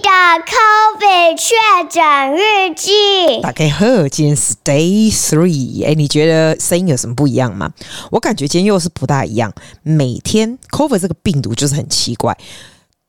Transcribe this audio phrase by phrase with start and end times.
[0.00, 1.54] 的 COVID 确
[1.88, 3.40] 诊日记。
[3.40, 5.86] 大家好，今天是 Day Three。
[5.86, 7.70] 哎，你觉得声音有什么不一样吗？
[8.10, 9.52] 我感觉今天又是不大一样。
[9.82, 12.36] 每天 COVID 这个病毒就是很奇怪。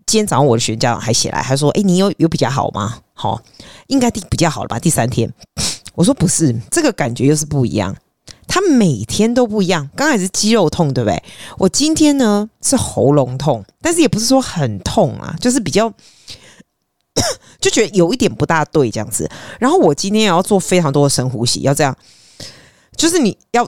[0.05, 2.99] 今天早上我的学家长还写来，还说：“哎，你有有比较好吗？
[3.13, 3.41] 好，
[3.87, 4.77] 应该第比较好了吧？
[4.77, 5.33] 第三天。”
[5.95, 7.95] 我说：“不是，这个感觉又是不一样。
[8.47, 9.89] 他每天都不一样。
[9.95, 11.23] 刚才是肌肉痛，对不对？
[11.57, 15.91] 我今天呢是喉咙痛，但是也不是说很痛啊，就是比较。”
[17.59, 21.95] 就觉得有一点不大对这样子，然后我今天也要做非常多的深呼吸，要这样，
[22.95, 23.67] 就是你要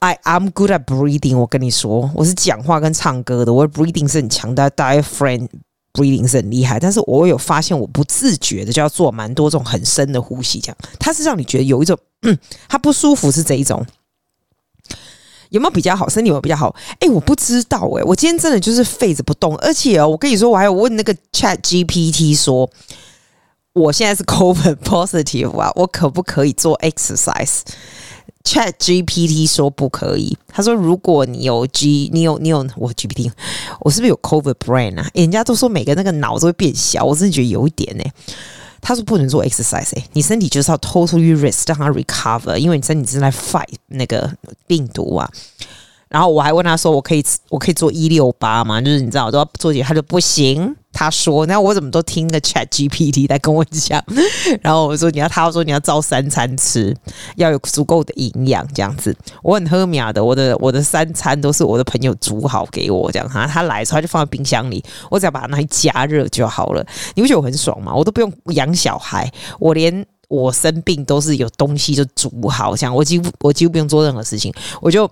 [0.00, 1.36] I I'm good at breathing。
[1.36, 5.48] 我跟你说，我是讲话跟唱歌的，我的 breathing 是很强的，diaphragm
[5.92, 6.80] breathing 是很厉害。
[6.80, 12.36] 但是我有发现，我不自觉的就要做蛮多这种很深的呼吸，这样它是让你觉得有一种，嗯，
[12.68, 13.84] 它不舒服是这一种。
[15.50, 16.08] 有没有比较好？
[16.08, 16.74] 身体有没有比较好？
[17.00, 22.68] 哎，我不知道哎、我今天真的就是废着不动，而且哦，我跟你说，我还有问那个 Chat GPT 说，
[23.72, 30.36] 我现在是 COVID positive 啊，我可不可以做 exercise？Chat GPT 说不可以。
[30.48, 33.30] 他说，如果你有 G，你有你有我 GPT，
[33.80, 35.08] 我是不是有 COVID brain 啊？
[35.14, 38.04] 人家都说每个那个脑都会变小，我真的觉得有一点呢、
[38.88, 44.32] 他说不能做 exercise，欸，你身体就是要 totally rest，让它 recover，因为你身体正在 fight 那个
[44.66, 45.30] 病毒啊。
[46.08, 48.80] 然后我还问他说，我可以我可以做一六八吗？
[48.80, 50.74] 就是你知道都要做几，他说不行。
[50.92, 54.02] 他说，那我怎么都听个 Chat GPT 在跟我讲？
[54.62, 56.96] 然后我说你要，他说你要照三餐吃，
[57.36, 59.16] 要有足够的营养这样子。
[59.42, 63.46] 我很喝米的，我的我的三餐都是我的朋友煮好给我这样哈。
[63.46, 66.84] 他来他就放在冰箱里，我只要把它拿去加热就好了。
[67.14, 67.94] 你不觉得我很爽吗？
[67.94, 69.30] 我都不用养小孩，
[69.60, 75.08] 我连我生病都是有东西就煮好，这样我几乎我几乎不用做任何事情，我就。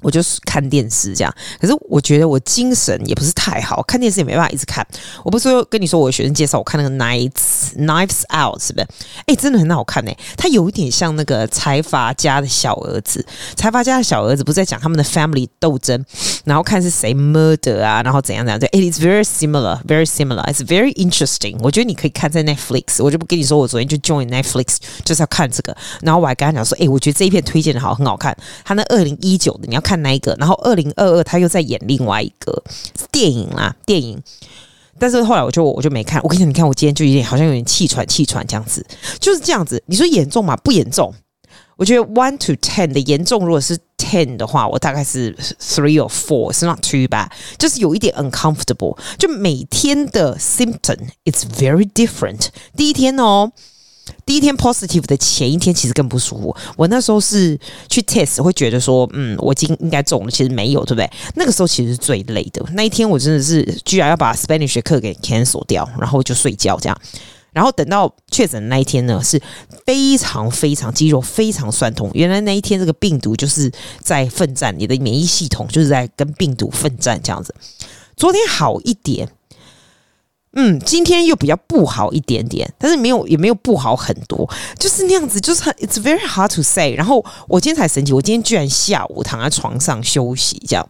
[0.00, 4.86] 我就是看电视这样，可是我觉得我精神也不是太好，看电视也没办法一直看。
[5.24, 8.86] 我不是说跟你说，我的学生介绍我看那个 Knives Knives Out 是不是？
[9.26, 13.24] 哎、真的很好看哎、欸，它有一点像那个财阀家的小儿子。
[13.56, 16.04] 财阀家的小儿子不是在讲他们的 family 斗争，
[16.48, 18.58] 然后看是谁 murder 啊，然后怎样怎样。
[18.58, 20.44] 对，It is very similar, very similar.
[20.46, 21.58] It's very interesting.
[21.60, 23.02] 我觉得你可以看在 Netflix。
[23.02, 25.76] 我就不跟你说，我昨天就 join Netflix 就是要看这个。
[26.02, 28.36] 然后我还跟他讲说，哎、我觉得这一片推荐的好，很好看。
[28.64, 29.82] 他那二零一九的你要。
[29.88, 30.36] 看哪一个？
[30.38, 32.62] 然后二零二二他又在演另外一个
[33.10, 34.22] 电影啦，电影。
[34.98, 36.20] 但是后来我就我就没看。
[36.22, 38.84] 我跟你讲，你看我今天就有点好像有点气喘气喘这样子，
[39.18, 39.82] 就是这样子。
[39.86, 40.54] 你说严重吗？
[40.56, 41.14] 不严重。
[41.78, 48.98] 我觉得 one to ten 的严重，如果是 ten 的话，我大概是 three or four，是 not too bad，就是有一点 uncomfortable。
[49.16, 52.48] 就每天的 symptom it's very different。
[52.76, 53.52] 第一天哦。
[54.24, 56.56] 第一天 positive 的前一天其实更不舒服。
[56.78, 57.58] 我那时候是
[57.90, 61.10] 去 test，会觉得说，嗯，我今应该中了，其实没有，对不对？
[61.34, 62.64] 那个时候其实是最累的。
[62.72, 66.98] 那一天我真的是居然要把 Spanish 课给 cancel 掉，然后就睡觉这样。
[67.58, 69.42] 然后等到确诊那一天呢，是
[69.84, 72.08] 非常非常肌肉非常酸痛。
[72.14, 73.68] 原来那一天这个病毒就是
[74.00, 77.52] 在奋战，你的免疫系统就是在跟病毒奋战这样子。
[78.16, 79.28] 昨天好一点。
[80.52, 84.48] 嗯，今天又比较不好一点点，但是没有也没有不好很多，
[84.78, 86.94] 就是那样子，就是很 It's very hard to say。
[86.94, 90.88] 然后我今天才神奇，我今天居然下午躺在床上休息，这样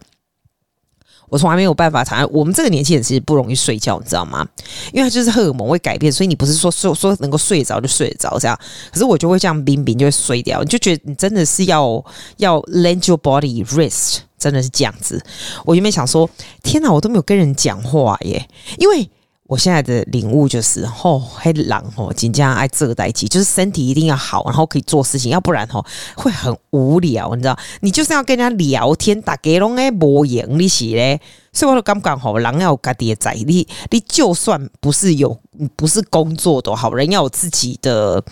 [1.29, 2.27] 我从来没有办法躺。
[2.31, 4.47] 我们这个年纪人其实不容易睡觉，你知道吗？
[4.91, 8.59] 因为它就是荷尔蒙会改变，所以你不是说说说能够睡着就睡着这样。
[8.91, 12.03] 可是我就会这样冰冰就会睡掉，你就觉得你真的是要
[12.37, 15.23] 要 let your body rest，真的是这样子。
[15.65, 16.29] 我原本想说，
[16.63, 18.47] 天哪，我都没有跟人讲话耶，
[18.77, 19.09] 因为。
[19.49, 25.83] 我现在的领悟就是，吼、哦，黑狼吼，紧张爱这个代志，就是身体一定要好，然后可以做事情，要不然吼
[26.15, 27.57] 会很无聊，你知道？
[27.81, 31.19] 你就是要跟人家聊天，打给龙诶无用，你是嘞，
[31.51, 35.35] 所以我就刚刚好，人要有家己的在，你你就算不是有
[35.75, 38.23] 不是工作都好，人要有自己的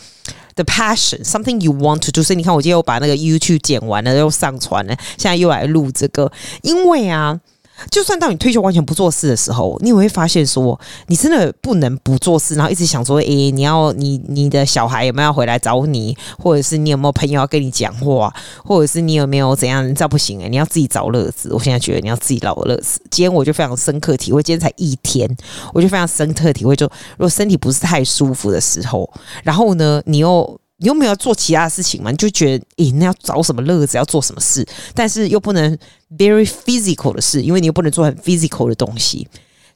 [0.53, 2.21] 的 passion，something you want to do。
[2.21, 7.41] 所以你看，我今天又把那个 YouTube 剪完了，又上传了，现在又来录这个，因为啊。
[7.89, 18.33] 就算到你退休完全不做事的时候，你也会发现说，你真的不能不做事，然后一直想说，诶、你要你你的小孩有没有要回来找你，或者是你有没有朋友要跟你讲话，
[18.63, 19.87] 或者是你有没有怎样？
[19.87, 21.53] 你这不行诶、你要自己找乐子。
[21.53, 22.99] 我现在觉得你要自己找乐子。
[23.11, 25.29] 今天我就非常深刻体会，今天才一天，
[25.73, 26.85] 我就非常深刻体会，就
[27.17, 29.09] 如果身体不是太舒服的时候，
[29.43, 30.59] 然后呢，你又。
[30.77, 32.11] 你又没有做其他的事情嘛？
[32.11, 33.97] 你就觉得，诶，那要找什么乐子？
[33.97, 34.65] 要做什么事？
[34.93, 35.77] 但是又不能
[36.17, 39.27] very physical 的事，因为你又不能做很 physical 的东西。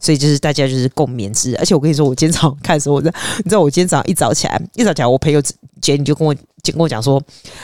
[0.01, 1.55] 所以就是大家就是共勉之。
[1.57, 5.41] 而且我跟你说，我今天早上看的时候，我在你知道，我今天早上一早起来，一早起来，我朋友
[5.79, 7.21] 姐你就跟我就跟我讲说，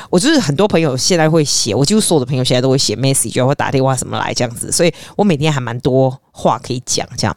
[0.10, 7.36] 我就是很多朋友现在会写，我几乎所有的朋友现在都会写 message，或打电话什么来这样子，所以我每天还蛮多话可以讲这样。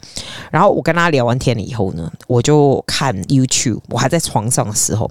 [0.50, 5.10] 然后我跟他聊完天了以后呢，我就看 YouTube，我还在床上的时候，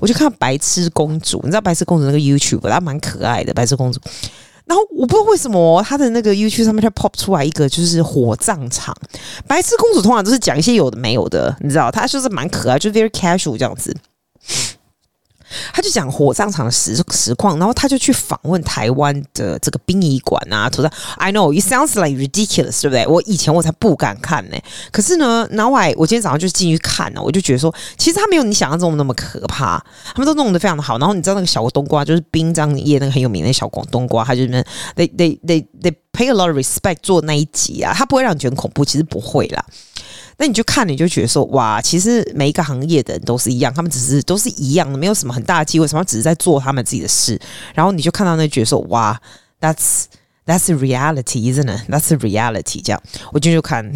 [0.00, 4.00] 我就看白痴公主，你知道白痴公主那个 YouTube，她蛮可爱的白痴公主。
[4.64, 8.96] 然后我不知道为什么他的那个 YouTube 上面就 pop 出来一个就是火葬场，
[9.46, 13.94] 白痴公主通常都是讲一些有的没有的，你知道，她就是蛮可爱，就 very casual 这样子。
[15.72, 23.06] 他就讲火葬场的实实况，然后他就去访问台湾的这个殡仪馆啊，图上 I know it sounds like ridiculous，对不对？
[23.06, 29.82] 我以前我才不敢看呢、欸，可是呢，然后我今天早上就进去看了，我就觉得说，其实他没有你想象中那么可怕，
[30.14, 30.98] 他们都弄得非常的好。
[30.98, 34.48] 然后你知道那个小冬瓜，就是殡葬业那个很有名的小广冬瓜，他就是
[34.96, 39.64] they they they they pay a lot of respect 做那一集啊，他不会让你觉得恐怖，其实不会啦。
[40.42, 47.40] 那你就看，你就觉得说，哇，其实每一个行业的人都是一样，他们只是都是一样的，没有什么很大的机会，什么只是在做他们自己的事。
[47.76, 49.16] 然后你就看到那，觉得说，哇
[49.60, 50.06] ，that's
[50.44, 52.82] that's reality，isn't it？That's reality。
[52.82, 53.00] 这样，
[53.30, 53.88] 我就就看，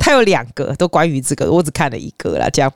[0.00, 2.48] 他有两个都关于这个，我只看了一个啦。
[2.48, 2.72] 这样，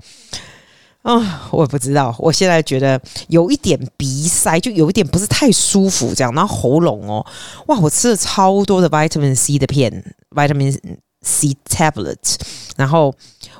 [1.00, 7.24] 啊、我也不知道，我现在觉得有一点鼻塞，就有一点不是太舒服，这样，然后喉咙哦，
[7.68, 10.78] 哇，我吃了超多的 vitamin C 的片，vitamin。
[11.22, 12.16] C tablet，
[12.76, 13.12] 然后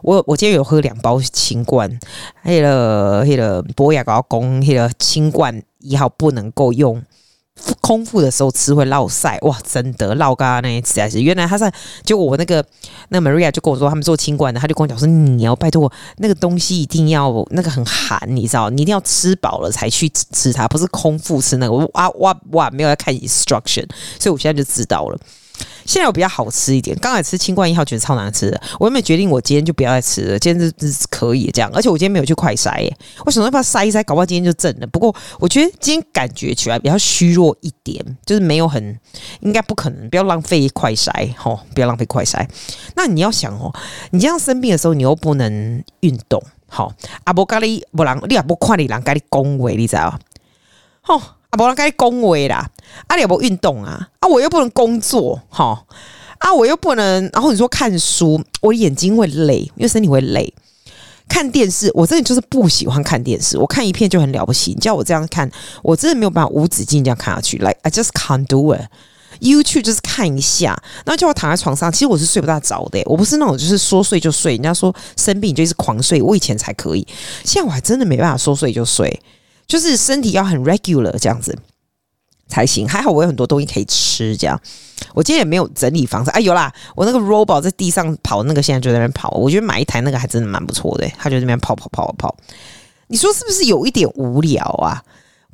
[0.03, 1.99] 我我今天有喝两包清冠，
[2.45, 7.03] 那个那个博雅高公那个清冠一号不能够用，
[7.81, 11.73] 空腹的时候吃会落晒，哇，真的落嘎那实在是，原来他在
[12.05, 12.65] 就我那个
[13.09, 23.87] 那 Maria 就跟我说他们做清冠的，他就跟我讲说你要拜托那个东西一定要那个很寒，你知道，你一定要吃饱了才去吃它，不是空腹吃那个，哇哇哇，没有在看 instruction，
[24.21, 25.19] 所以我现在就知道了。
[25.89, 30.39] 现在我比较好吃一点，刚才吃清冠一号觉得超难吃的，我有没有决定我今天就不要再吃了？
[30.39, 32.95] 今天是可以这样，而且我今天没有去快筛耶，
[33.25, 34.87] 我想说把它筛一筛，搞不好今天就正了。
[34.89, 39.01] 不过我觉得今天感觉起来比较虚弱一点，就是没有很，
[39.41, 42.47] 应该不可能，不要浪费快筛吼，不要浪费快筛。
[42.95, 43.75] 那你要想哦，
[44.11, 46.93] 你这样生病的时候，你又不能运动，好，
[47.25, 50.19] 阿伯咖喱不让，你也不看你人咖喱恭维，你知道？
[51.01, 51.23] 吼。
[51.51, 52.71] 啊，不然该恭维啦！
[53.07, 54.09] 啊，你也不运动啊？
[54.21, 55.85] 啊，我又不能工作，哈！
[56.39, 57.31] 啊，我又不能。
[57.33, 60.53] 然后你说看书，我眼睛会累，因为身体会累。
[61.29, 63.59] 看电视，我真的就是不喜欢看电视。
[63.59, 65.51] 我看一片就很了不起，你叫我这样看，
[65.83, 67.59] 我真的没有办法无止境这样看下去。
[67.59, 68.83] Like I just can't do it。
[69.41, 73.03] YouTube 就是看一下，然后叫我躺在床上，其实我是睡不大着的。
[73.05, 77.07] 我不是那种就是说睡就睡，人家说生病就一直狂睡，我以前才可以，
[77.45, 79.21] 现在我还真的没办法说睡就睡。
[79.69, 81.57] 就是身体要很 regular 这样子
[82.49, 84.35] 才行，还好我有很多东西可以吃。
[84.35, 84.59] 这样，
[85.15, 86.31] 我今天也没有整理房子。
[86.31, 89.31] 哎，有啦，我那个 robot 在地上跑，那个现在就在那边跑。
[89.33, 92.35] 我觉得买一台那个还真的蛮不错的，他就在那边跑跑跑跑。
[93.09, 95.05] 你说是不是有一点无聊啊？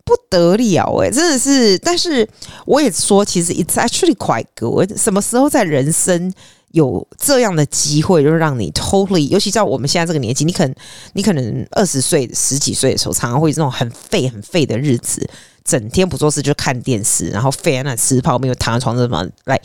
[0.05, 1.77] 不得了哎，真的是。
[1.79, 2.29] 但是
[2.67, 4.97] 我也说，其实 it's actually quite good。
[4.97, 6.33] 什么时候在人生？
[6.75, 10.75] 有这样的机会，就是让你 totally，尤其在我们现在这个年纪，你可能
[11.13, 15.25] 你可能二十岁、十几岁的时候，常常会这种很废、很废的日子，
[15.65, 19.61] 整天不做事就看电视，然后废在那吃泡面，又躺在床上什么来。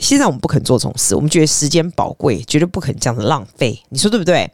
[0.00, 3.80] 现在我们不肯做这种事，我们觉得时间宝贵，绝对不肯这样子浪费。
[3.90, 4.50] 你说对不对？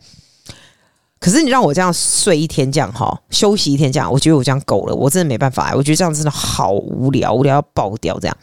[1.25, 5.73] 可是你让我这样睡一天，这样哈，休息一天，这样，我觉得我这样够了，我真的没办法。
[5.75, 8.37] 我觉得这样真的好无聊，无聊要爆掉这样。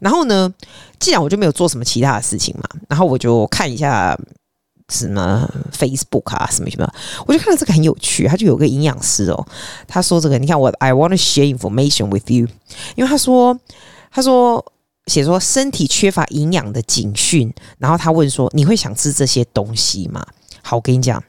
[0.00, 0.50] 然后呢，
[0.98, 4.18] 既然我就没有做什么其他的事情嘛，然后我就看一下
[4.88, 5.46] 什么
[5.76, 6.90] Facebook 啊，什么什么，
[7.26, 9.46] 我就看到这个很有趣，他就有个营养师哦，
[9.86, 12.46] 他说这个，你看我 I want to share information with you，
[12.96, 13.60] 因为他说
[14.10, 14.64] 他说
[15.06, 20.24] 写说身体缺乏营养的警讯，然后他问说你会想吃这些东西吗？
[20.62, 21.22] 好，我跟你讲。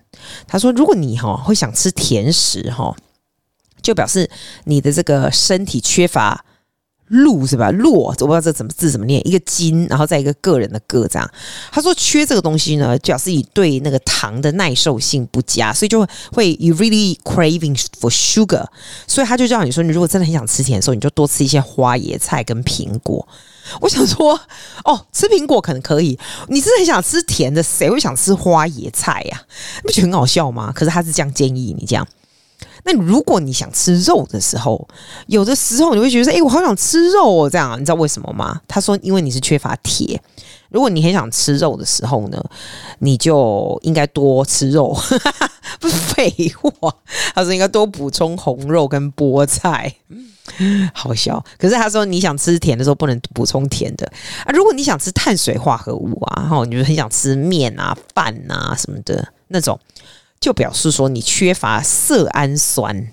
[0.48, 2.96] 他说：“如果你哈会想吃甜食哈，
[3.82, 4.30] 就表示
[4.66, 6.46] 你的这个身体缺乏
[7.08, 7.70] 路是吧？
[7.72, 11.30] 路我不知道这怎么字怎么念，一个金，然后再一个个人的个这样。
[11.72, 18.66] 他说缺这个东西呢，表示你对那个糖的耐受性不佳，所以就会 you really craving for sugar。
[19.08, 23.28] 所以他就叫你说，你如果真的很想吃甜的时候，你就多吃一些花椰菜跟苹果。”
[23.80, 24.38] 我想说，
[24.84, 26.20] 哦，吃苹果可能可以。
[26.48, 29.42] 你是很想吃甜的，谁会想吃花椰菜呀？
[29.84, 30.72] 你不觉得很好笑吗？
[30.76, 32.06] 可是他是这样建议你这样。
[32.84, 34.88] 那如果你想吃肉的时候，
[35.28, 38.62] 有的时候你会觉得说，哎，我好想吃肉哦，这样，你知道为什么吗？
[38.68, 40.22] 他说，因为你是缺乏铁。
[40.70, 42.44] 如果你很想吃肉的时候呢，
[43.00, 44.98] 你就应该多吃肉。
[45.80, 46.94] 不是废话，
[47.36, 49.94] 他说应该多补充红肉跟菠菜。
[50.94, 51.44] 好笑。
[51.58, 54.06] 可是他说你想吃甜的时候不能补充甜的
[54.46, 54.52] 啊。
[54.52, 59.80] 如果你想吃碳水化合物啊，然后你就很想吃面啊、饭啊什么的那种，
[60.44, 63.08] 就表示说你缺乏色氨酸。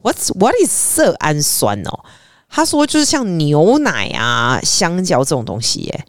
[0.00, 2.04] What's what is 色氨酸哦？
[2.48, 6.04] 他说就是像牛奶啊、香蕉这种东西耶。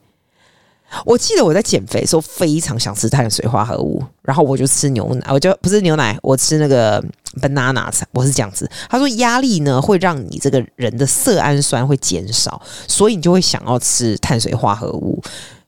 [1.06, 7.04] 我记得我在减肥的时候非常想吃碳水化合物，然后我就吃牛奶，我就不是牛奶，我吃那个
[7.42, 8.70] banana，我是这样子。
[8.90, 15.20] 他说压力呢会让你这个人的色氨酸会减少，所以你就会想要吃碳水化合物。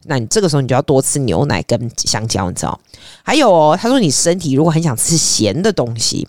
[0.06, 2.80] 那你这个时候你就要多吃牛奶跟香蕉，你知道？
[3.24, 6.28] 还有哦，他说你身体如果很想吃咸的东西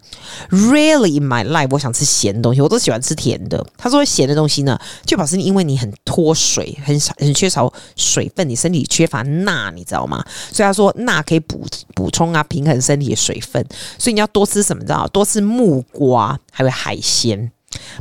[0.51, 3.65] ，Really in my life，我想吃咸的东西，我都喜欢吃甜的。
[3.77, 10.25] 他说咸的东西呢，就表示你因为你很脱水，很少很缺少水分，你身体缺乏钠，你知道吗？
[10.53, 11.65] 所以他说钠可以补
[11.95, 13.65] 补充啊，平衡身体的水分。
[13.99, 14.83] 所以你要多吃什么？
[14.83, 15.07] 知道？
[15.09, 17.51] 多吃木瓜，还有海鲜。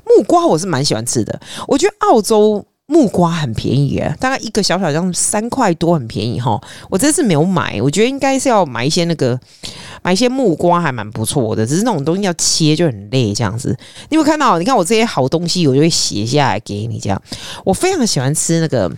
[0.06, 2.66] 木瓜我是蛮喜欢吃的，我觉得澳洲。
[2.92, 6.60] 木瓜很便宜耶，大概一个小小这样三块多，很便宜哈。
[6.90, 9.40] 我这次没有买，我觉得应该是要买一些那个，
[10.04, 11.66] 买一些木瓜还蛮不错的。
[11.66, 13.70] 只是那种东西要切就很累，这样子。
[14.10, 14.60] 你有没有看到？
[14.60, 17.00] 你看我这些好东西，我就会写下来给你。
[17.00, 17.22] 这样，
[17.64, 18.92] 我非常喜欢吃那个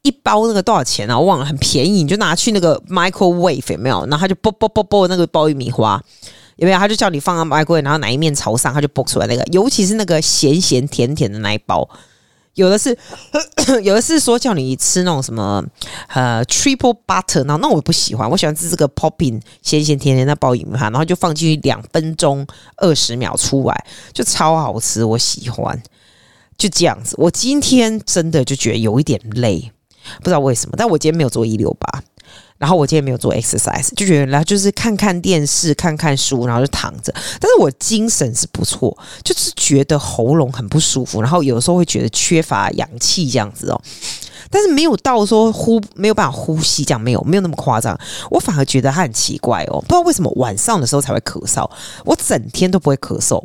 [0.00, 1.18] 一包那个多少钱啊？
[1.18, 4.00] 我忘了，很便宜，你就拿去那个 microwave 有没有？
[4.06, 6.02] 然后他就啵啵啵啵那个爆玉米花
[6.56, 6.78] 有没有？
[6.78, 9.44] 他就叫你放到 microwave，然后哪一面朝上，他就啵出来那个。
[9.52, 11.86] 尤其是那个咸咸甜甜的那一包。
[12.54, 12.96] 有的是，
[13.82, 15.64] 有的是说叫你吃那种什么
[16.08, 25.80] 呃 triple butter，那那我不喜欢，我喜欢吃这个 popping 咸咸甜甜的爆米花，然后就放进去两分钟二十秒出来，就超好吃，我喜欢。
[26.58, 29.72] 就这样子，我今天真的就觉得有一点累，
[30.18, 32.02] 不知道为什么，但我今天没有做一六八。
[32.60, 37.10] 然后我今天没有做 exercise，就觉得来就是看看电视、看看书，然后就躺着。
[37.40, 43.80] 但是我精神是不错，就是觉得喉咙很不舒服，然后有时候会觉得缺乏氧气这样子哦。
[44.50, 47.98] 但是没有到说呼没有办法呼吸这样，没有没有那么夸张。
[48.30, 51.66] 我反而觉得他很奇怪哦，不知道为什么晚上的时候才会咳嗽，
[52.04, 53.42] 我整天都不会咳嗽。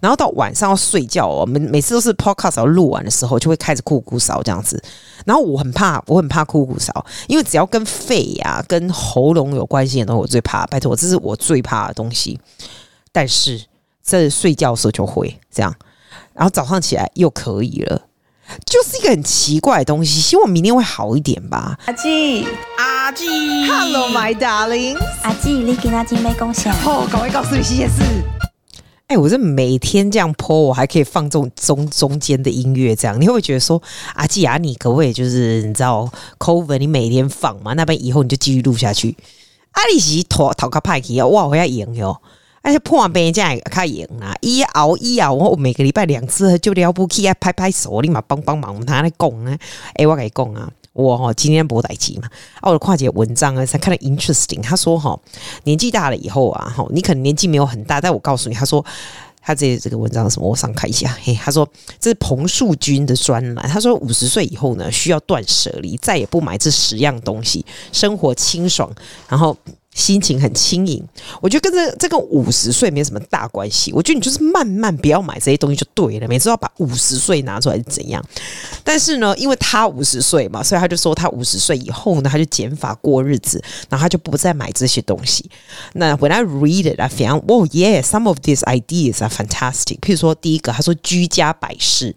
[0.00, 4.82] 然后到晚上要睡觉哦，每每次都是 podcast 要录完的时候，就会开始酷酷嗽这样子。
[5.24, 6.90] 然后我很怕，我很怕酷酷嗽，
[7.28, 10.66] 因为只要跟肺呀、啊、跟喉咙有关系的东西，我最怕。
[10.66, 12.40] 拜托，这是我最怕的东西。
[13.12, 13.62] 但是
[14.02, 15.72] 在睡觉的时候就会这样，
[16.34, 18.02] 然后早上起来又可以了，
[18.66, 20.20] 就是一个很奇怪的东西。
[20.20, 21.78] 希望明天会好一点吧。
[21.86, 22.46] 阿季，
[22.78, 23.26] 阿季
[23.68, 26.72] ，Hello my darling，阿季，你给阿金杯贡献。
[26.84, 28.02] 哦，赶快告诉你这件事。
[29.12, 33.80] 哎、我这每天这样播我还可以放这种中中间的音乐，这样你会不会觉得说，
[34.14, 37.74] 阿季啊，你可不可以就是你知道，cover 你每天放嘛？
[37.74, 39.14] 那边以后你就继续录下去。
[39.72, 42.16] 阿里是讨讨个派气啊，哇，我要赢哟！
[42.62, 49.58] 而且破完别人家也开赢啊，一熬一熬，我每个礼拜两次就了不起啊，拍拍手，立马帮帮忙，他来讲啊。
[49.96, 50.70] 哎、我跟你讲啊。
[50.92, 52.28] 我哈今天不待机嘛，
[52.60, 54.62] 啊，我的跨界文章啊，才看到 interesting。
[54.62, 55.18] 他说哈，
[55.64, 58.84] 年纪大了以后啊，哈，你可能年纪没有很大，但我告诉你，他说
[59.40, 60.48] 他这这个文章什么？
[60.48, 61.68] 我上看一下，嘿，他说
[61.98, 63.68] 这是彭树军的专栏。
[63.68, 68.90] 他说五十岁以后呢，需要断舍离，再也不买这十样东西，生活清爽，
[69.28, 69.56] 然后。
[69.94, 71.06] 心情很轻盈，
[71.42, 73.92] 我觉得跟这这个五十岁没什么大关系。
[73.92, 78.24] 我觉得你就是慢慢不要买这些东西就对了，每次要把五十岁拿出来怎样？
[78.82, 85.50] 但是呢，因为他五十岁嘛，所以他就说他五十岁以后呢，他就减法过日子，然后他就不再买这些东西。
[85.92, 90.00] 那 When I read it, I found, oh yeah, some of these ideas are fantastic。
[90.00, 92.16] 譬如说，第一个他说居家摆饰，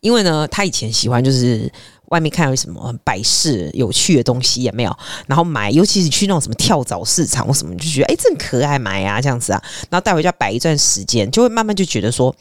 [0.00, 1.70] 因为呢，他以前喜欢就是。
[2.08, 4.96] 外面看有什么摆饰有趣的东西也没有，
[5.26, 12.34] 然后买，尤其是去那种什么跳蚤市场或什么，就觉得哎，这可爱，买啊这样子啊，然后带回家摆一段时间，就会慢慢就觉得说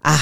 [0.00, 0.18] 啊。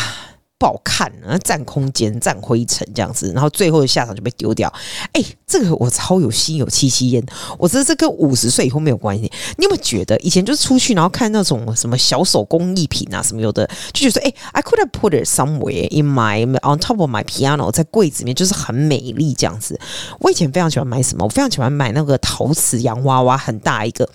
[0.64, 4.72] 不好看，啊，占空间、占灰尘这样子，然后最后的下场就被丢掉。
[5.12, 7.22] 哎、欸，这个我超有心有戚戚焉。
[7.58, 9.30] 我觉得这跟五十岁以后没有关系。
[9.58, 19.78] 你有没有觉得以前就是出去然后看那种什么小手工艺品啊什么有的，就觉得哎、I could have put it somewhere in my on top of my piano，在柜子里面就是很美丽这样子。
[20.18, 24.08] 我以前非常喜欢买什么，我非常喜欢买那个陶瓷洋娃娃，很大一个。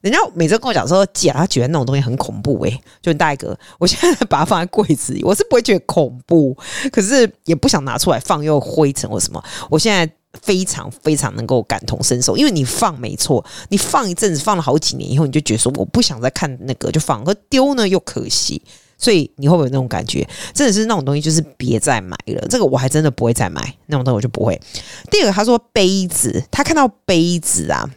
[0.00, 3.58] 人家每次跟我讲说，姐，他觉得那种东西很恐怖诶、就很大一个。
[3.78, 6.56] 我现在把它放在柜子里，我是不会觉得恐怖，
[6.92, 9.42] 可是也不想拿出来放，又灰尘或什么。
[9.68, 10.08] 我现在
[10.42, 18.62] 非常非常能够感同身受，因为你放没错，你放一阵子，放了好几年以后，你就觉得说我不想再看那个，就放，可丢呢又可惜。
[19.00, 20.28] 所以你会不会有那种感觉？
[20.52, 22.44] 真的是那种东西，就是别再买了。
[22.48, 24.60] 这个我还真的不会再买那种东西，我就不会。
[25.08, 27.88] 第二个，他说杯子，他看到杯子啊。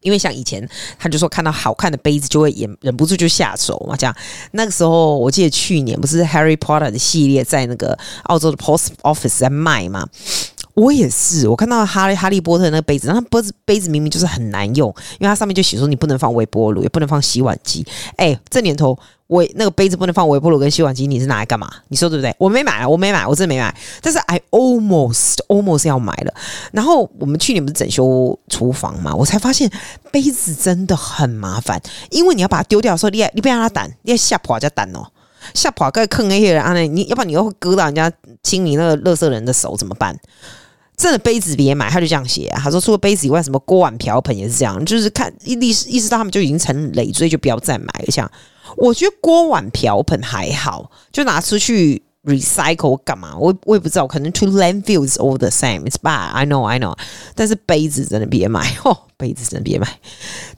[0.00, 0.66] 因为像以前，
[0.98, 3.96] 他就说看到好看的杯子就会忍忍不住就下手嘛。
[3.96, 4.16] 这样
[4.52, 10.06] 那个时候，我记得去年不是 Harry Potter 的系列在那个澳洲的 Post Office 在卖嘛。
[10.74, 17.86] 我也是，我看到哈利哈利波特那个杯子，然后杯子杯子明明就是很难用，因为它上面就写说你不能放微波炉，也不能放洗碗机。
[18.16, 18.98] 哎，这年头。
[19.26, 21.70] 我那个杯子不能放微波炉跟洗碗机，你是拿来干嘛？
[21.86, 22.34] 你说对不对？
[22.36, 23.72] 我没买，我没买，我真的没买。
[24.02, 26.34] 但是 I almost almost 要买了。
[26.72, 29.70] 然后我们去年不是整修厨房嘛，我才发现
[30.10, 35.06] 杯子真的很麻烦，因为你要把它丢掉的时候，你你不要让它弹，你要下破家弹哦，
[35.54, 40.18] 下破盖坑那些人啊，你要不然你又会割到人家清理那个垃圾人的手怎么办？
[40.96, 42.60] 真的杯子别买，他就这样写啊。
[42.62, 48.10] 他说除了杯子以外，什么锅碗瓢盆也是这样，就是看意思意识到他们就已经成累赘，就不要再买了。
[48.10, 48.30] 像。
[48.76, 53.36] 我觉得锅碗瓢盆还好，就拿出去 recycle 干嘛？
[53.38, 55.84] 我我也不知道，可能 to landfill is all the same.
[55.84, 56.32] It's bad.
[56.32, 56.96] I know, I know.
[57.34, 59.88] 但是杯子真的别买 哦，杯子真的别买。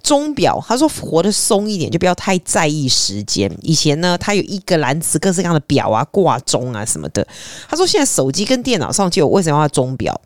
[0.03, 3.51] 钟表，他说活得松一点，就不要太在意时间。
[3.61, 7.27] 以前呢，他有一个篮子各式各样的表啊、挂钟啊什么的。
[7.69, 10.21] 他说现在手机跟电脑上就有，为什么要钟表？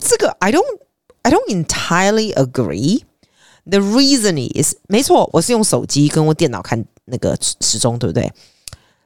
[0.00, 0.64] 这个 I don't,
[1.22, 3.02] I don't entirely agree.
[3.64, 6.84] The reason is 没错，我是用手机跟我电脑看。
[7.04, 8.32] 那个时钟对不对？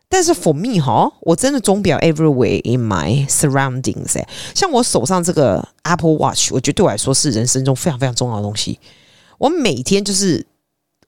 [0.08, 8.78] 但是 for me 哈，我真的钟表 everywhere in my surroundings 哎，像我手上这个 Apple Watch，我觉得对我来说是人生中非常非常重要的东西。
[9.38, 10.46] 我每天就是。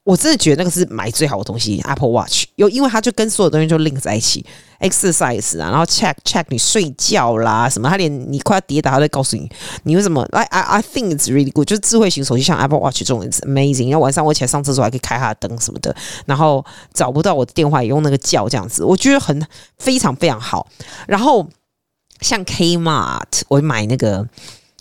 [0.08, 4.42] 我真的觉得那个是买最好的东西，Apple Watch，有因为它就跟所有东西就 link 在一起
[4.80, 9.46] ，exercise 啊，然后 check check 你睡觉啦什么，它连你快要跌倒，它都告诉你
[9.82, 10.26] 你为什么。
[10.32, 13.90] I I I think it's really good，就是智慧型手机像 Apple Watch 这种，it's amazing。
[13.90, 19.46] 然后晚上我起来上厕所还可以开它的灯什么的，然后找不到我的电话也用那个叫这样子，我觉得很
[19.76, 20.66] 非常非常好。
[21.06, 21.46] 然后
[22.22, 24.26] 像 Kmart，我买那个。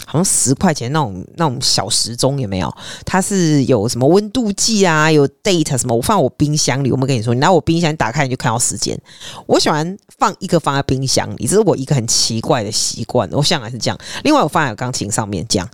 [0.05, 2.73] 好像十块钱那种那种小时钟有没有？
[3.05, 5.95] 它是有什么温度计啊，有 date 什么？
[5.95, 6.91] 我放我冰箱里。
[6.91, 8.97] 我们跟你说，你拿我冰箱打开，你就看到时间。
[9.45, 13.29] 我喜欢放一个放在冰箱里，这是我一个很奇怪的习惯。
[13.31, 13.97] 我向来是这样。
[14.23, 15.69] 另外，我放在钢琴上面这样。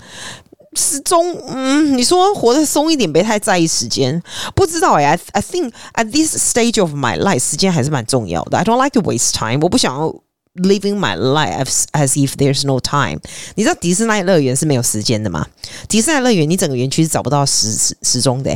[0.76, 4.20] 时钟，嗯，你说活得松一点，别太在意时间。
[4.56, 8.58] 不知道哎，I I think at this stage of my life，时间还是蛮重要的。
[8.58, 9.60] I don't like to waste time。
[9.62, 10.16] 我不想要。
[10.56, 13.20] Living my life as if there's no time。
[13.56, 15.48] 你知道迪士尼乐园是没有时间的吗？
[15.90, 18.56] 迪士尼乐园你整个园区是找不到时时时钟的。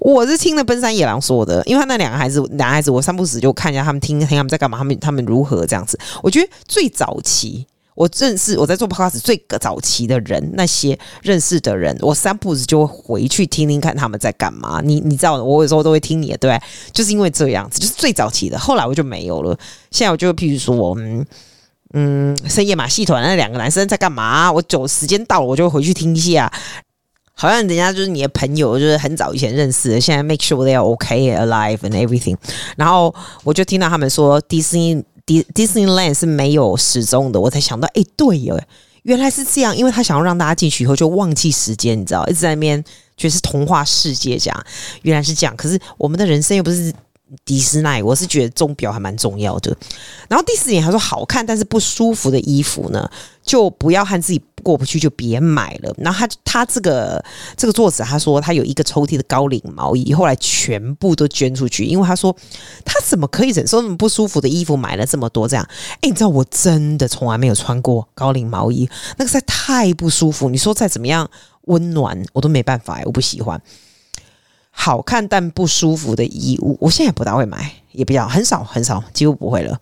[0.00, 5.96] 我是听了奔山野狼说的，因为他那两个孩子，男孩子，我三不时就看一下他们听听他们在干嘛，他们他们如何这样子。
[6.24, 7.68] 我觉得最早期。
[7.98, 14.80] 我认识我在做 podcast 最早期的人，那些认识的人，我三步子就会回去听听看他们在干嘛。
[14.80, 18.56] 你你知道，我有时候都会听你的，对，就是因为这样子，就是最早期的。
[18.56, 19.58] 后来我就没有了。
[19.90, 21.26] 现在我就譬如说，我们
[21.92, 24.52] 嗯，深夜马戏团那两个男生在干嘛？
[24.52, 26.52] 我走时间到了，我就回去听一下。
[27.34, 32.36] 好像人家就是你的朋友，就是很早以前认识的，现在 make sure they are okay, alive and everything。
[32.76, 35.02] 然后我就听到他们说迪士尼。
[35.28, 38.66] 迪迪士尼 land 是没有时钟的，我才想到，哎、对耶，
[39.02, 42.82] 原来是这样，因为他想要让大家进去以后就忘记时间，你知道，一直在那边
[43.14, 44.66] 觉得是童话世界这样，
[45.02, 45.54] 原来是这样。
[45.54, 46.90] 可是我们的人生又不是
[47.44, 49.76] 迪士尼，我是觉得钟表还蛮重要的。
[50.28, 53.10] 然后第四点，他说好看但是不舒服的衣服呢，
[53.42, 55.94] 就不要和自己过不去，就别买了。
[55.98, 57.22] 然后他他这个
[57.56, 62.34] 这个作者他说他有一个抽屉的高领毛衣，后来全部都捐出去，因为他说
[62.84, 65.68] 他怎么可以忍受那么不舒服的衣服，买了这么多这样？
[66.00, 68.88] 哎，你知道我真的从来没有穿过高领毛衣，
[69.18, 70.48] 那个实在太不舒服。
[70.48, 71.28] 你说再怎么样
[71.62, 73.60] 温暖，我都没办法，我不喜欢。
[74.80, 79.76] 好看但不舒服的衣物，我现在也不大会买，也比较很少很少，几乎不会了。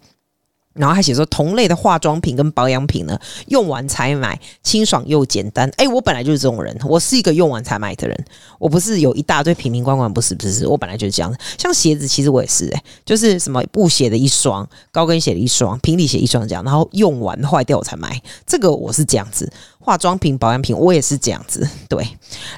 [0.72, 5.70] 然后还写说，同类的化妆品跟保养品呢，用完才买，清爽又简单。
[5.76, 8.24] 哎，我本来就是这种人，我是一个用完才买的人，
[8.58, 11.34] 我不是有一大堆瓶瓶罐罐，不是不是，我本来就是这样。
[11.56, 19.50] 像鞋子，其实我也是，哎，就是什么布鞋的一双，高跟鞋的一双，平底鞋一双这样，然后用完坏掉我才买，这个我是这样子。
[19.86, 22.04] 化妆品、保养品，我也是这样子，对。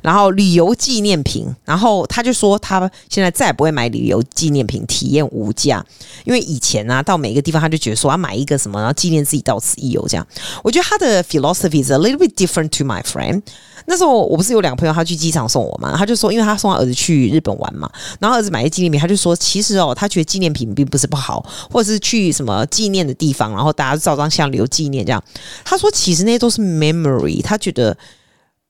[0.01, 5.85] 然后旅游纪念品，然后他就说他现在再也不会买旅游纪念品，体验无价。
[6.25, 10.27] 因为以前、啊，到每个地方他就觉得说要买一个什么，然后纪念自己到此一游这样。
[10.65, 13.43] 我觉得他的 philosophy is a little bit different to my friend。
[13.91, 25.23] 那时候我不是有两个朋友，他去机场送我嘛，他就说，因为他送他儿子去日本玩嘛，然后儿子买一纪念品，他就说，其实哦，他觉得纪念品并不是不好，或者是去什么纪念的地方，然后大家照张相留纪念这样。
[25.65, 27.97] 他说，其实那些都是 memory，他觉得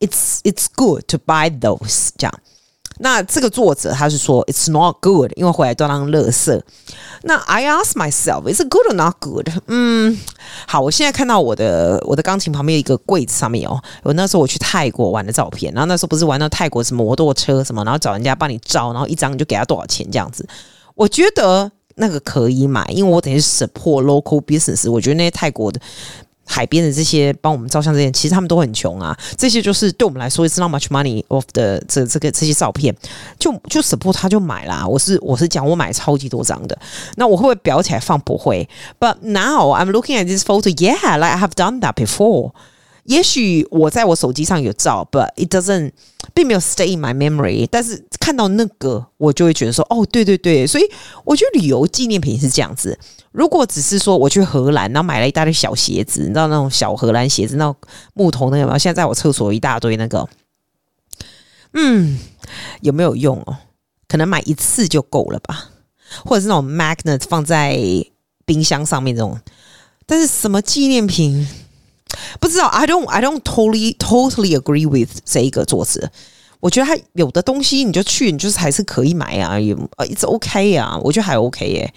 [0.00, 2.34] it's it's good to buy those 这样。
[3.00, 6.60] 那这个作者他是说 It's not good，因为回来都当垃圾。
[7.22, 9.48] 那 I ask myself Is it good or not good？
[9.68, 10.18] 嗯，
[10.66, 20.44] 好，我现在看到我的我的钢琴旁边有一个柜子上面有我那时候我去泰国玩的照片，然后那时候不是玩到泰国什么摩托车什么，然后找人家帮你照，然后一张你就给他多少钱这样子。
[20.96, 24.90] 我觉得那个可以买，因为我等于是 support local business。
[24.90, 25.80] 我觉得那些泰国的。
[26.48, 29.16] 海边的这些帮我们照相这些，其实他们都很穷啊。
[29.36, 32.94] 这些就是对我们来说，it's not much money of 的这这个这些照片，
[33.38, 34.86] 就就舍不得他就买啦。
[34.86, 36.78] 我是我是讲我买超级多张的，
[37.16, 38.18] 那我会不会裱起来放？
[38.18, 38.68] 不会。
[38.98, 42.50] But now I'm looking at this photo, yeah, like I have done that before.
[43.08, 45.92] 也许我在我手机上有照，but it doesn't
[46.34, 47.66] 并没有 stay in my memory。
[47.70, 50.84] 但是看到那个，我就会觉得说，哦，对对对，所以
[51.24, 52.98] 我觉得旅游纪念品是这样子。
[53.32, 57.74] 如果只是说我去荷兰，然后买了一大堆小鞋子，你知道那种小荷兰鞋子，那种
[58.12, 58.76] 木头那个吗？
[58.76, 60.28] 现在在我厕所一大堆那个，
[61.72, 62.18] 嗯，
[62.82, 63.56] 有没有用哦？
[64.06, 65.70] 可能买一次就够了吧，
[66.26, 67.78] 或者是那种 magnet 放在
[68.44, 69.40] 冰箱上面这种。
[70.04, 71.48] 但是什么纪念品？
[72.40, 76.10] 不知道，I don't, I don't totally, totally agree with 这一个作者。
[76.60, 81.94] 我觉得他有的东西你就去，你就是还是可以买啊，也呃，it's OK 啊，我觉得还 OK 耶、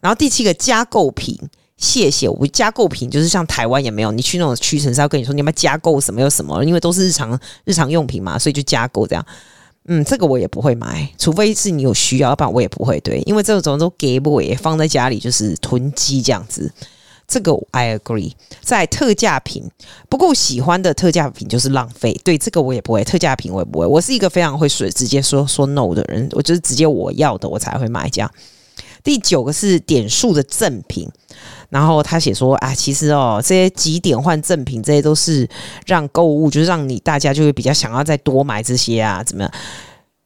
[0.00, 1.38] 然后第七个加购品，
[1.78, 2.28] 谢谢。
[2.28, 9.24] 我加购品就是像台湾也没有，你去那种屈臣氏要跟你说你要不要加购什么有什么，因为都是日常日常用品嘛，所以就加购这样。
[9.86, 13.00] 嗯，这个我也不会买，除非是你有需要，要不然我也不会。
[13.00, 16.70] 对，因为这种都给不给放在家里就是囤积这样子。
[17.32, 19.64] 这个 I agree，在特价品
[20.10, 22.12] 不够喜欢的特价品就是浪费。
[22.22, 23.86] 对，这个我也不会，特价品我也不会。
[23.86, 28.30] 我是一个非常会说直接说说 no 的人，我就是直接我要的我才会买这样。
[29.02, 31.08] 第九个是点数的赠品，
[31.70, 35.48] 然后他写说啊，其实哦，这些几点换赠品，这些都是
[35.86, 39.52] 让购物，就是让你大家就会比较想要再多买这些啊，怎么样？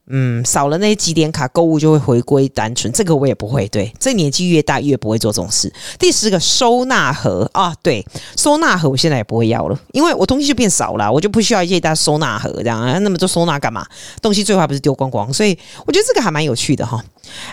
[0.09, 2.93] 嗯，少了那些集点卡，购物就会回归单纯。
[2.93, 3.67] 这个我也不会。
[3.69, 5.73] 对，这年纪越大越不会做这种事。
[5.99, 12.99] 第十个收纳盒啊，对，收纳盒我现在也不会要了，因为我东西就变少了，我就不需要一些大收纳盒这样啊。
[13.01, 13.85] 那么多收纳干嘛？
[14.23, 15.33] 东西最后还不是丢光光？
[15.33, 17.05] 所以我觉得这个还蛮有趣的哈。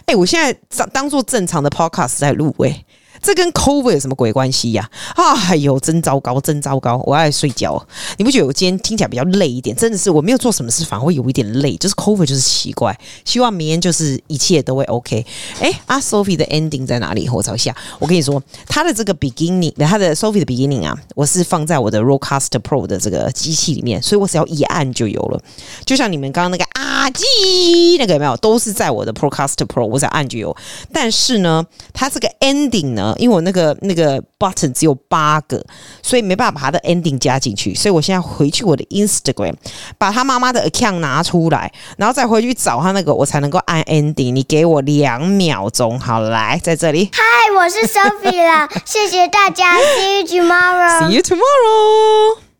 [0.05, 2.85] 哎，我现在当当做正常的 podcast 在录诶。
[3.23, 4.87] 这跟 COVID 有什么鬼关系呀？
[5.15, 7.01] 啊，哎呦，真糟糕，真糟糕！
[7.05, 7.81] 我爱睡觉。
[8.17, 9.73] 你不觉得我今天听起来比较累一点？
[9.73, 11.77] 真的是我没有做什么事，反而会有一点累。
[11.77, 12.95] 就是 COVID 就是奇怪。
[13.23, 15.25] 希望明天就是一切都会 OK。
[15.61, 17.29] 哎，啊，Sophie 的 ending 在哪里？
[17.29, 17.73] 我找一下。
[17.97, 25.41] 我跟你说，他的这个 beginning，他的 Sophie 的 beginning 啊，我是放在我的 Rocaster Pro 的这个机器里面，所以我只要一按就有了。
[25.85, 28.35] 就像你们刚刚那个啊叽那个有没有？
[28.37, 30.53] 都是在我的 Procaster Pro，我只要按就有。
[30.91, 33.19] 但是呢，它这个 ending 呢呢？
[33.19, 35.63] 因为我那个那个 button 只有八个，
[36.01, 37.73] 所以没办法把它的 ending 加进去。
[37.73, 39.53] 所以我现在回去我的 Instagram，
[39.97, 44.33] 把他妈妈的 account 拿出来，然后再回去找他那个，我才能够按 ending。
[44.33, 47.09] 你给我两秒钟，好，来，在这里。
[47.13, 47.21] 嗨，
[47.55, 51.07] 我是 Sophie 啦，谢谢大家，See you tomorrow。
[51.07, 52.43] See you tomorrow。